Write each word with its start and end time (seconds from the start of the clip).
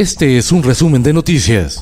Este 0.00 0.38
es 0.38 0.50
un 0.50 0.62
resumen 0.62 1.02
de 1.02 1.12
noticias. 1.12 1.78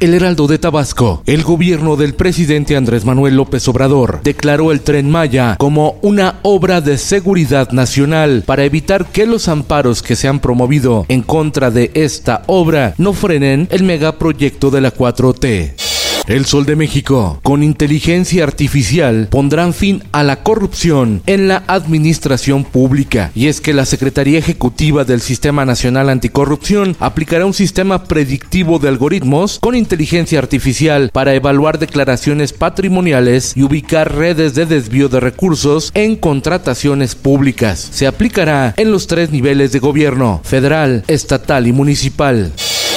El 0.00 0.14
Heraldo 0.14 0.46
de 0.46 0.58
Tabasco, 0.58 1.22
el 1.26 1.42
gobierno 1.42 1.96
del 1.96 2.14
presidente 2.14 2.76
Andrés 2.76 3.04
Manuel 3.04 3.36
López 3.36 3.68
Obrador 3.68 4.22
declaró 4.24 4.72
el 4.72 4.80
tren 4.80 5.10
Maya 5.10 5.54
como 5.58 5.98
una 6.00 6.36
obra 6.44 6.80
de 6.80 6.96
seguridad 6.96 7.72
nacional 7.72 8.42
para 8.46 8.64
evitar 8.64 9.04
que 9.04 9.26
los 9.26 9.48
amparos 9.48 10.02
que 10.02 10.16
se 10.16 10.28
han 10.28 10.40
promovido 10.40 11.04
en 11.08 11.20
contra 11.20 11.70
de 11.70 11.90
esta 11.92 12.42
obra 12.46 12.94
no 12.96 13.12
frenen 13.12 13.68
el 13.70 13.82
megaproyecto 13.82 14.70
de 14.70 14.80
la 14.80 14.94
4T. 14.94 15.87
El 16.28 16.44
Sol 16.44 16.66
de 16.66 16.76
México, 16.76 17.40
con 17.42 17.62
inteligencia 17.62 18.44
artificial, 18.44 19.28
pondrán 19.30 19.72
fin 19.72 20.04
a 20.12 20.22
la 20.22 20.42
corrupción 20.42 21.22
en 21.24 21.48
la 21.48 21.64
administración 21.66 22.64
pública. 22.64 23.32
Y 23.34 23.46
es 23.46 23.62
que 23.62 23.72
la 23.72 23.86
Secretaría 23.86 24.38
Ejecutiva 24.38 25.04
del 25.06 25.22
Sistema 25.22 25.64
Nacional 25.64 26.10
Anticorrupción 26.10 26.96
aplicará 27.00 27.46
un 27.46 27.54
sistema 27.54 28.04
predictivo 28.04 28.78
de 28.78 28.88
algoritmos 28.88 29.58
con 29.58 29.74
inteligencia 29.74 30.38
artificial 30.38 31.08
para 31.14 31.32
evaluar 31.32 31.78
declaraciones 31.78 32.52
patrimoniales 32.52 33.56
y 33.56 33.62
ubicar 33.62 34.14
redes 34.14 34.54
de 34.54 34.66
desvío 34.66 35.08
de 35.08 35.20
recursos 35.20 35.92
en 35.94 36.14
contrataciones 36.14 37.14
públicas. 37.14 37.88
Se 37.90 38.06
aplicará 38.06 38.74
en 38.76 38.92
los 38.92 39.06
tres 39.06 39.30
niveles 39.30 39.72
de 39.72 39.78
gobierno, 39.78 40.42
federal, 40.44 41.04
estatal 41.08 41.66
y 41.66 41.72
municipal. 41.72 42.52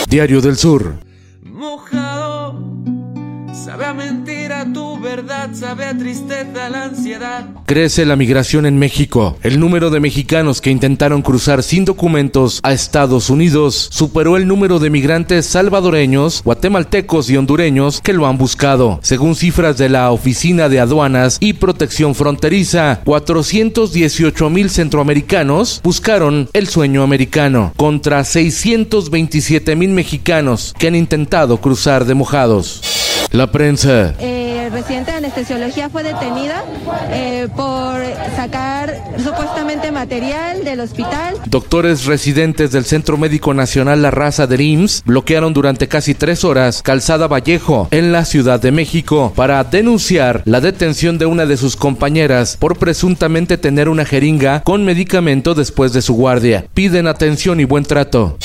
Diario 0.09 0.41
del 0.41 0.57
Sur. 0.57 1.10
Tu 5.41 5.47
verdad, 5.47 5.55
sabe 5.55 5.85
a 5.85 5.97
tristeza 5.97 6.69
la 6.69 6.83
ansiedad. 6.85 7.45
Crece 7.65 8.05
la 8.05 8.15
migración 8.15 8.65
en 8.65 8.77
México. 8.77 9.37
El 9.43 9.59
número 9.59 9.89
de 9.89 9.99
mexicanos 9.99 10.61
que 10.61 10.71
intentaron 10.71 11.21
cruzar 11.21 11.63
sin 11.63 11.85
documentos 11.85 12.59
a 12.63 12.73
Estados 12.73 13.29
Unidos 13.29 13.89
superó 13.91 14.37
el 14.37 14.47
número 14.47 14.79
de 14.79 14.89
migrantes 14.89 15.45
salvadoreños, 15.45 16.41
guatemaltecos 16.43 17.29
y 17.29 17.37
hondureños 17.37 18.01
que 18.01 18.13
lo 18.13 18.27
han 18.27 18.37
buscado. 18.37 18.99
Según 19.01 19.35
cifras 19.35 19.77
de 19.77 19.89
la 19.89 20.11
Oficina 20.11 20.69
de 20.69 20.79
Aduanas 20.79 21.37
y 21.39 21.53
Protección 21.53 22.15
Fronteriza, 22.15 23.01
418 23.03 24.49
mil 24.49 24.69
centroamericanos 24.69 25.81
buscaron 25.83 26.49
el 26.53 26.67
sueño 26.67 27.03
americano, 27.03 27.73
contra 27.77 28.23
627 28.23 29.75
mil 29.75 29.91
mexicanos 29.91 30.73
que 30.77 30.87
han 30.87 30.95
intentado 30.95 31.57
cruzar 31.57 32.05
de 32.05 32.13
mojados. 32.15 32.81
La 33.31 33.51
prensa. 33.51 34.13
Eh, 34.19 34.40
residente 34.81 35.11
de 35.11 35.17
anestesiología 35.17 35.89
fue 35.89 36.01
detenida 36.01 36.63
eh, 37.11 37.47
por 37.55 38.01
sacar 38.35 39.13
supuestamente 39.17 39.91
material 39.91 40.63
del 40.63 40.79
hospital. 40.79 41.35
Doctores 41.45 42.05
residentes 42.05 42.71
del 42.71 42.85
Centro 42.85 43.15
Médico 43.15 43.53
Nacional 43.53 44.01
La 44.01 44.09
Raza 44.09 44.47
del 44.47 44.61
IMSS 44.61 45.03
bloquearon 45.05 45.53
durante 45.53 45.87
casi 45.87 46.15
tres 46.15 46.43
horas 46.43 46.81
Calzada 46.81 47.27
Vallejo 47.27 47.89
en 47.91 48.11
la 48.11 48.25
Ciudad 48.25 48.59
de 48.59 48.71
México 48.71 49.31
para 49.35 49.63
denunciar 49.63 50.41
la 50.45 50.61
detención 50.61 51.19
de 51.19 51.27
una 51.27 51.45
de 51.45 51.57
sus 51.57 51.75
compañeras 51.75 52.57
por 52.57 52.79
presuntamente 52.79 53.59
tener 53.59 53.87
una 53.87 54.05
jeringa 54.05 54.63
con 54.63 54.83
medicamento 54.83 55.53
después 55.53 55.93
de 55.93 56.01
su 56.01 56.15
guardia. 56.15 56.65
Piden 56.73 57.05
atención 57.05 57.59
y 57.59 57.65
buen 57.65 57.85
trato. 57.85 58.37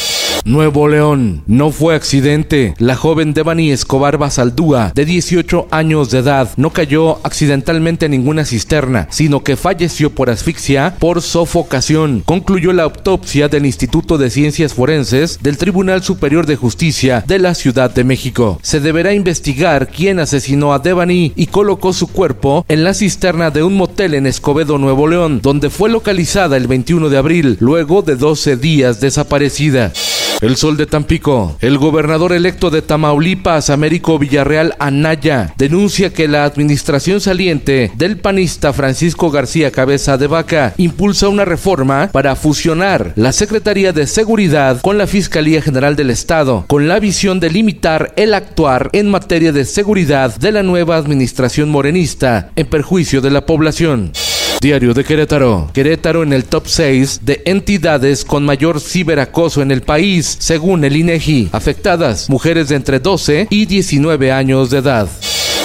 Nuevo 0.46 0.86
León. 0.86 1.42
No 1.48 1.72
fue 1.72 1.96
accidente. 1.96 2.76
La 2.78 2.94
joven 2.94 3.34
Devani 3.34 3.72
Escobar 3.72 4.16
Basaldúa, 4.16 4.92
de 4.94 5.04
18 5.04 5.66
años 5.72 6.12
de 6.12 6.18
edad, 6.18 6.50
no 6.56 6.70
cayó 6.70 7.18
accidentalmente 7.26 8.06
en 8.06 8.12
ninguna 8.12 8.44
cisterna, 8.44 9.08
sino 9.10 9.42
que 9.42 9.56
falleció 9.56 10.10
por 10.10 10.30
asfixia 10.30 10.94
por 11.00 11.20
sofocación. 11.20 12.22
Concluyó 12.24 12.72
la 12.72 12.84
autopsia 12.84 13.48
del 13.48 13.66
Instituto 13.66 14.18
de 14.18 14.30
Ciencias 14.30 14.72
Forenses 14.72 15.40
del 15.42 15.58
Tribunal 15.58 16.04
Superior 16.04 16.46
de 16.46 16.54
Justicia 16.54 17.24
de 17.26 17.40
la 17.40 17.56
Ciudad 17.56 17.92
de 17.92 18.04
México. 18.04 18.60
Se 18.62 18.78
deberá 18.78 19.14
investigar 19.14 19.88
quién 19.88 20.20
asesinó 20.20 20.72
a 20.72 20.78
Devani 20.78 21.32
y 21.34 21.48
colocó 21.48 21.92
su 21.92 22.06
cuerpo 22.06 22.64
en 22.68 22.84
la 22.84 22.94
cisterna 22.94 23.50
de 23.50 23.64
un 23.64 23.74
motel 23.74 24.14
en 24.14 24.26
Escobedo, 24.26 24.78
Nuevo 24.78 25.08
León, 25.08 25.40
donde 25.42 25.70
fue 25.70 25.90
localizada 25.90 26.56
el 26.56 26.68
21 26.68 27.08
de 27.08 27.18
abril, 27.18 27.56
luego 27.58 28.02
de 28.02 28.14
12 28.14 28.56
días 28.56 29.00
desaparecida. 29.00 29.92
El 30.42 30.56
Sol 30.56 30.76
de 30.76 30.84
Tampico. 30.84 31.56
El 31.60 31.78
gobernador 31.78 32.32
electo 32.32 32.68
de 32.68 32.82
Tamaulipas, 32.82 33.70
Américo 33.70 34.18
Villarreal 34.18 34.74
Anaya, 34.78 35.54
denuncia 35.56 36.12
que 36.12 36.28
la 36.28 36.44
administración 36.44 37.22
saliente 37.22 37.90
del 37.96 38.18
panista 38.18 38.74
Francisco 38.74 39.30
García 39.30 39.70
Cabeza 39.70 40.18
de 40.18 40.26
Vaca 40.26 40.74
impulsa 40.76 41.30
una 41.30 41.46
reforma 41.46 42.10
para 42.12 42.36
fusionar 42.36 43.12
la 43.16 43.32
Secretaría 43.32 43.92
de 43.92 44.06
Seguridad 44.06 44.80
con 44.82 44.98
la 44.98 45.06
Fiscalía 45.06 45.62
General 45.62 45.96
del 45.96 46.10
Estado, 46.10 46.66
con 46.66 46.86
la 46.86 47.00
visión 47.00 47.40
de 47.40 47.50
limitar 47.50 48.12
el 48.16 48.34
actuar 48.34 48.90
en 48.92 49.10
materia 49.10 49.52
de 49.52 49.64
seguridad 49.64 50.36
de 50.36 50.52
la 50.52 50.62
nueva 50.62 50.96
administración 50.96 51.70
morenista 51.70 52.50
en 52.56 52.66
perjuicio 52.66 53.22
de 53.22 53.30
la 53.30 53.46
población. 53.46 54.12
Diario 54.60 54.94
de 54.94 55.04
Querétaro. 55.04 55.70
Querétaro 55.72 56.22
en 56.22 56.32
el 56.32 56.44
top 56.44 56.66
6 56.66 57.20
de 57.22 57.42
entidades 57.44 58.24
con 58.24 58.44
mayor 58.44 58.80
ciberacoso 58.80 59.62
en 59.62 59.70
el 59.70 59.82
país, 59.82 60.36
según 60.38 60.84
el 60.84 60.96
INEGI. 60.96 61.50
Afectadas, 61.52 62.30
mujeres 62.30 62.70
de 62.70 62.76
entre 62.76 62.98
12 62.98 63.48
y 63.50 63.66
19 63.66 64.32
años 64.32 64.70
de 64.70 64.78
edad. 64.78 65.08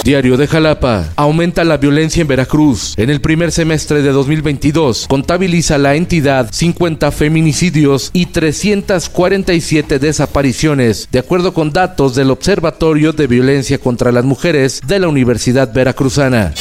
Diario 0.04 0.36
de 0.36 0.48
Jalapa. 0.48 1.08
Aumenta 1.14 1.62
la 1.62 1.76
violencia 1.76 2.22
en 2.22 2.26
Veracruz. 2.26 2.94
En 2.96 3.08
el 3.08 3.20
primer 3.20 3.52
semestre 3.52 4.02
de 4.02 4.10
2022 4.10 5.06
contabiliza 5.08 5.78
la 5.78 5.94
entidad 5.94 6.48
50 6.52 7.12
feminicidios 7.12 8.10
y 8.12 8.26
347 8.26 10.00
desapariciones, 10.00 11.08
de 11.10 11.20
acuerdo 11.20 11.54
con 11.54 11.72
datos 11.72 12.16
del 12.16 12.30
Observatorio 12.30 13.12
de 13.12 13.28
Violencia 13.28 13.78
contra 13.78 14.10
las 14.10 14.24
Mujeres 14.24 14.80
de 14.84 14.98
la 14.98 15.08
Universidad 15.08 15.72
Veracruzana. 15.72 16.52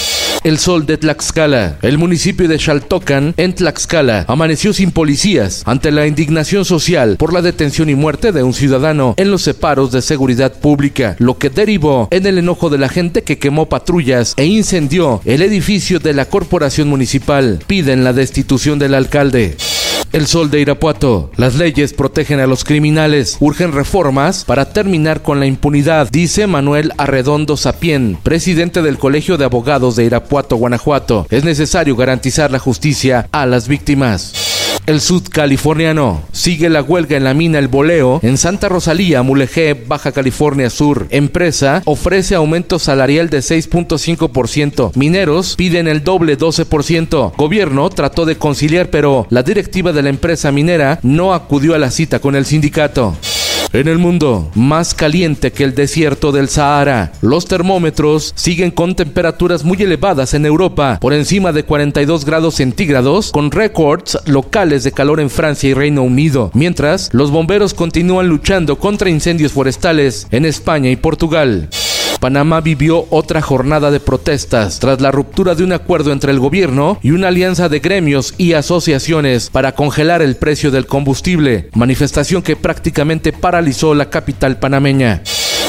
El 0.43 0.57
Sol 0.57 0.87
de 0.87 0.97
Tlaxcala. 0.97 1.77
El 1.83 1.99
municipio 1.99 2.47
de 2.47 2.57
Xaltocan, 2.57 3.35
en 3.37 3.53
Tlaxcala, 3.53 4.25
amaneció 4.27 4.73
sin 4.73 4.91
policías 4.91 5.61
ante 5.65 5.91
la 5.91 6.07
indignación 6.07 6.65
social 6.65 7.17
por 7.17 7.31
la 7.31 7.43
detención 7.43 7.89
y 7.89 7.95
muerte 7.95 8.31
de 8.31 8.41
un 8.41 8.53
ciudadano 8.53 9.13
en 9.17 9.29
los 9.29 9.43
separos 9.43 9.91
de 9.91 10.01
seguridad 10.01 10.53
pública, 10.53 11.15
lo 11.19 11.37
que 11.37 11.51
derivó 11.51 12.07
en 12.09 12.25
el 12.25 12.39
enojo 12.39 12.71
de 12.71 12.79
la 12.79 12.89
gente 12.89 13.21
que 13.21 13.37
quemó 13.37 13.69
patrullas 13.69 14.33
e 14.37 14.45
incendió 14.45 15.21
el 15.25 15.43
edificio 15.43 15.99
de 15.99 16.13
la 16.13 16.25
corporación 16.25 16.87
municipal. 16.87 17.59
Piden 17.67 18.03
la 18.03 18.13
destitución 18.13 18.79
del 18.79 18.95
alcalde. 18.95 19.57
El 20.13 20.27
Sol 20.27 20.51
de 20.51 20.59
Irapuato. 20.59 21.31
Las 21.37 21.55
leyes 21.55 21.93
protegen 21.93 22.41
a 22.41 22.47
los 22.47 22.65
criminales. 22.65 23.37
Urgen 23.39 23.71
reformas 23.71 24.43
para 24.43 24.65
terminar 24.73 25.21
con 25.21 25.39
la 25.39 25.45
impunidad, 25.45 26.09
dice 26.11 26.47
Manuel 26.47 26.91
Arredondo 26.97 27.55
Sapien, 27.55 28.17
presidente 28.21 28.81
del 28.81 28.97
Colegio 28.97 29.37
de 29.37 29.45
Abogados 29.45 29.95
de 29.95 30.03
Irapuato, 30.03 30.57
Guanajuato. 30.57 31.27
Es 31.29 31.45
necesario 31.45 31.95
garantizar 31.95 32.51
la 32.51 32.59
justicia 32.59 33.29
a 33.31 33.45
las 33.45 33.69
víctimas. 33.69 34.50
El 34.91 34.99
sudcaliforniano 34.99 36.21
sigue 36.33 36.67
la 36.67 36.81
huelga 36.81 37.15
en 37.15 37.23
la 37.23 37.33
mina 37.33 37.59
El 37.59 37.69
Boleo 37.69 38.19
en 38.23 38.37
Santa 38.37 38.67
Rosalía, 38.67 39.23
Mulegé, 39.23 39.73
Baja 39.73 40.11
California 40.11 40.69
Sur. 40.69 41.07
Empresa 41.11 41.81
ofrece 41.85 42.35
aumento 42.35 42.77
salarial 42.77 43.29
de 43.29 43.37
6.5%. 43.37 44.91
Mineros 44.95 45.55
piden 45.55 45.87
el 45.87 46.03
doble 46.03 46.37
12%. 46.37 47.37
Gobierno 47.37 47.89
trató 47.89 48.25
de 48.25 48.35
conciliar, 48.35 48.89
pero 48.89 49.27
la 49.29 49.43
directiva 49.43 49.93
de 49.93 50.01
la 50.01 50.09
empresa 50.09 50.51
minera 50.51 50.99
no 51.03 51.33
acudió 51.33 51.73
a 51.73 51.79
la 51.79 51.89
cita 51.89 52.19
con 52.19 52.35
el 52.35 52.45
sindicato. 52.45 53.15
En 53.73 53.87
el 53.87 53.99
mundo, 53.99 54.51
más 54.53 54.93
caliente 54.93 55.53
que 55.53 55.63
el 55.63 55.73
desierto 55.73 56.33
del 56.33 56.49
Sahara, 56.49 57.13
los 57.21 57.45
termómetros 57.45 58.33
siguen 58.35 58.69
con 58.69 58.95
temperaturas 58.95 59.63
muy 59.63 59.81
elevadas 59.81 60.33
en 60.33 60.45
Europa, 60.45 60.97
por 60.99 61.13
encima 61.13 61.53
de 61.53 61.63
42 61.63 62.25
grados 62.25 62.55
centígrados, 62.55 63.31
con 63.31 63.49
récords 63.49 64.19
locales 64.25 64.83
de 64.83 64.91
calor 64.91 65.21
en 65.21 65.29
Francia 65.29 65.69
y 65.69 65.73
Reino 65.73 66.03
Unido, 66.03 66.51
mientras 66.53 67.09
los 67.13 67.31
bomberos 67.31 67.73
continúan 67.73 68.27
luchando 68.27 68.77
contra 68.77 69.09
incendios 69.09 69.53
forestales 69.53 70.27
en 70.31 70.43
España 70.43 70.89
y 70.89 70.97
Portugal. 70.97 71.69
Panamá 72.21 72.61
vivió 72.61 73.07
otra 73.09 73.41
jornada 73.41 73.89
de 73.89 73.99
protestas 73.99 74.77
tras 74.77 75.01
la 75.01 75.09
ruptura 75.09 75.55
de 75.55 75.63
un 75.63 75.73
acuerdo 75.73 76.11
entre 76.11 76.31
el 76.31 76.39
gobierno 76.39 76.99
y 77.01 77.09
una 77.09 77.29
alianza 77.29 77.67
de 77.67 77.79
gremios 77.79 78.35
y 78.37 78.53
asociaciones 78.53 79.49
para 79.49 79.71
congelar 79.71 80.21
el 80.21 80.35
precio 80.35 80.69
del 80.69 80.85
combustible, 80.85 81.69
manifestación 81.73 82.43
que 82.43 82.55
prácticamente 82.55 83.33
paralizó 83.33 83.95
la 83.95 84.11
capital 84.11 84.59
panameña. 84.59 85.23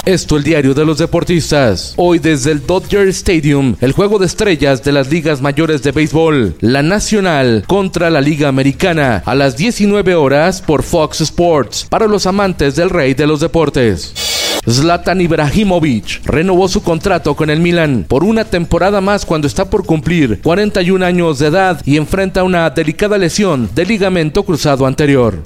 Esto 0.04 0.36
el 0.36 0.42
diario 0.42 0.74
de 0.74 0.84
los 0.84 0.98
deportistas. 0.98 1.94
Hoy 1.96 2.18
desde 2.18 2.50
el 2.50 2.66
Dodger 2.66 3.08
Stadium, 3.08 3.76
el 3.80 3.92
juego 3.92 4.18
de 4.18 4.26
estrellas 4.26 4.84
de 4.84 4.92
las 4.92 5.10
ligas 5.10 5.40
mayores 5.40 5.82
de 5.82 5.92
béisbol, 5.92 6.56
la 6.60 6.82
Nacional 6.82 7.64
contra 7.66 8.10
la 8.10 8.20
Liga 8.20 8.48
Americana, 8.48 9.22
a 9.24 9.34
las 9.34 9.56
19 9.56 10.14
horas 10.16 10.60
por 10.60 10.82
Fox 10.82 11.22
Sports, 11.22 11.86
para 11.88 12.06
los 12.06 12.26
amantes 12.26 12.76
del 12.76 12.90
rey 12.90 13.14
de 13.14 13.26
los 13.26 13.40
deportes. 13.40 14.31
Zlatan 14.68 15.20
Ibrahimovic 15.20 16.24
renovó 16.24 16.68
su 16.68 16.82
contrato 16.82 17.34
con 17.34 17.50
el 17.50 17.60
Milan 17.60 18.04
por 18.08 18.24
una 18.24 18.44
temporada 18.44 19.00
más 19.00 19.26
cuando 19.26 19.46
está 19.46 19.68
por 19.68 19.84
cumplir 19.84 20.40
41 20.42 21.04
años 21.04 21.38
de 21.38 21.48
edad 21.48 21.80
y 21.84 21.96
enfrenta 21.96 22.44
una 22.44 22.70
delicada 22.70 23.18
lesión 23.18 23.68
de 23.74 23.84
ligamento 23.84 24.44
cruzado 24.44 24.86
anterior. 24.86 25.42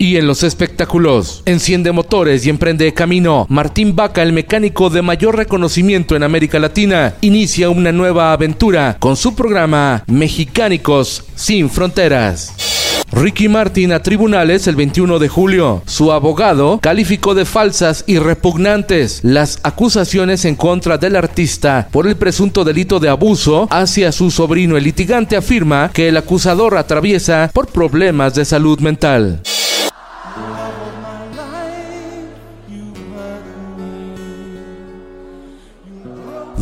Y 0.00 0.16
en 0.16 0.28
los 0.28 0.44
espectáculos, 0.44 1.42
enciende 1.44 1.90
motores 1.90 2.46
y 2.46 2.50
emprende 2.50 2.94
camino. 2.94 3.46
Martín 3.48 3.96
Vaca, 3.96 4.22
el 4.22 4.32
mecánico 4.32 4.90
de 4.90 5.02
mayor 5.02 5.36
reconocimiento 5.36 6.14
en 6.14 6.22
América 6.22 6.60
Latina, 6.60 7.14
inicia 7.20 7.68
una 7.68 7.90
nueva 7.90 8.32
aventura 8.32 8.96
con 9.00 9.16
su 9.16 9.34
programa 9.34 10.04
Mexicánicos 10.06 11.24
sin 11.34 11.68
Fronteras. 11.68 12.77
Ricky 13.12 13.48
Martin 13.48 13.92
a 13.92 14.02
tribunales 14.02 14.66
el 14.66 14.76
21 14.76 15.18
de 15.18 15.28
julio. 15.28 15.82
Su 15.86 16.12
abogado 16.12 16.78
calificó 16.80 17.34
de 17.34 17.44
falsas 17.44 18.04
y 18.06 18.18
repugnantes 18.18 19.20
las 19.22 19.58
acusaciones 19.62 20.44
en 20.44 20.56
contra 20.56 20.98
del 20.98 21.16
artista 21.16 21.88
por 21.90 22.06
el 22.06 22.16
presunto 22.16 22.64
delito 22.64 23.00
de 23.00 23.08
abuso 23.08 23.66
hacia 23.70 24.12
su 24.12 24.30
sobrino. 24.30 24.76
El 24.76 24.84
litigante 24.84 25.36
afirma 25.36 25.90
que 25.92 26.08
el 26.08 26.16
acusador 26.16 26.76
atraviesa 26.76 27.50
por 27.52 27.68
problemas 27.68 28.34
de 28.34 28.44
salud 28.44 28.78
mental. 28.80 29.40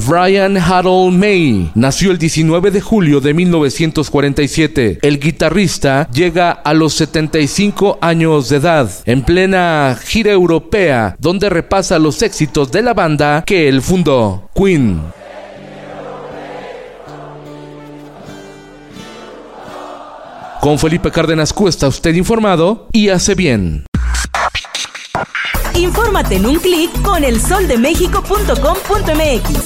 Brian 0.04 0.58
Harold 0.58 1.16
May 1.16 1.70
nació 1.74 2.10
el 2.10 2.18
19 2.18 2.70
de 2.70 2.80
julio 2.80 3.20
de 3.20 3.32
1947. 3.32 4.98
El 5.00 5.18
guitarrista 5.18 6.08
llega 6.10 6.50
a 6.50 6.74
los 6.74 6.92
75 6.94 7.98
años 8.00 8.50
de 8.50 8.56
edad, 8.56 8.90
en 9.06 9.22
plena 9.22 9.96
gira 10.00 10.32
europea, 10.32 11.16
donde 11.18 11.48
repasa 11.48 11.98
los 11.98 12.20
éxitos 12.22 12.70
de 12.70 12.82
la 12.82 12.94
banda 12.94 13.42
que 13.46 13.68
él 13.68 13.80
fundó, 13.80 14.50
Queen. 14.54 15.00
Con 20.60 20.78
Felipe 20.78 21.10
Cárdenas 21.10 21.52
Cuesta, 21.52 21.88
usted 21.88 22.14
informado 22.14 22.88
y 22.92 23.08
hace 23.08 23.34
bien. 23.34 23.84
Infórmate 25.74 26.36
en 26.36 26.46
un 26.46 26.58
clic 26.58 26.90
con 27.02 27.22
elsoldemexico.com.mx. 27.22 29.65